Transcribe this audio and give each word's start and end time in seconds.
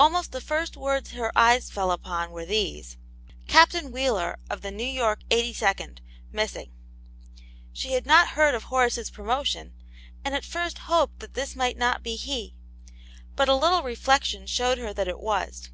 Almost 0.00 0.32
the 0.32 0.40
first 0.40 0.76
words 0.76 1.12
her 1.12 1.30
eyes 1.38 1.70
fell 1.70 1.92
upon 1.92 2.32
were 2.32 2.44
these: 2.44 2.96
—"Captain 3.46 3.92
Wheeler 3.92 4.36
of 4.50 4.62
the 4.62 4.72
New 4.72 4.82
York 4.82 5.20
82nd, 5.30 5.98
miss 6.32 6.56
ing." 6.56 6.72
She 7.72 7.92
had 7.92 8.04
not 8.04 8.30
heard 8.30 8.56
of 8.56 8.64
Horace's 8.64 9.10
promotion, 9.10 9.72
and 10.24 10.34
at 10.34 10.44
first 10.44 10.78
hoped 10.90 11.34
this 11.34 11.54
might 11.54 11.78
not 11.78 12.02
be 12.02 12.16
he. 12.16 12.56
But 13.36 13.48
a 13.48 13.54
little 13.54 13.84
reflection 13.84 14.48
showed 14.48 14.78
her 14.78 14.92
that 14.92 15.06
it 15.06 15.20
was. 15.20 15.68